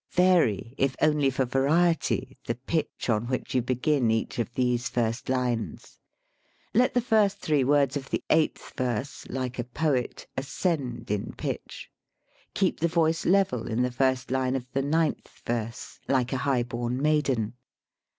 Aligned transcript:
120 0.15 0.33
LYRIC 0.33 0.57
POETRY 0.57 0.75
Vary, 0.75 0.85
if 0.87 0.95
only 0.99 1.29
for 1.29 1.45
variety, 1.45 2.37
the 2.47 2.55
pitch 2.55 3.07
on 3.07 3.27
which 3.27 3.53
you 3.53 3.61
begin 3.61 4.09
each 4.09 4.39
of 4.39 4.51
these 4.55 4.89
first 4.89 5.29
lines. 5.29 5.99
Let 6.73 6.95
the 6.95 7.01
first 7.05 7.37
three 7.37 7.63
words 7.63 7.95
of 7.95 8.09
the 8.09 8.23
eighth 8.31 8.73
verse, 8.75 9.29
"like 9.29 9.59
a 9.59 9.63
poet," 9.63 10.25
ascend 10.35 11.11
in 11.11 11.33
pitch. 11.37 11.91
Keep 12.55 12.79
the 12.79 12.87
voice 12.87 13.27
level 13.27 13.67
in 13.67 13.83
the 13.83 13.91
first 13.91 14.31
line 14.31 14.55
of 14.55 14.65
the 14.73 14.81
ninth 14.81 15.29
verse, 15.45 15.99
"like 16.07 16.33
a 16.33 16.37
high 16.49 16.63
born 16.63 16.99
maiden." 16.99 17.53